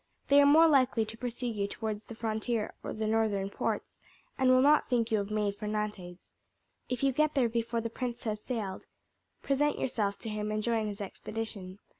[0.29, 4.01] They are more likely to pursue you towards the frontier or the northern ports,
[4.35, 6.17] and will not think you have made for Nantes.
[6.89, 8.87] If you get there before the prince has sailed,
[9.43, 11.77] present yourself to him and join his expedition.